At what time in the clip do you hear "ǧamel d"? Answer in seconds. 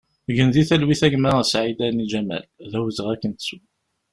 2.11-2.73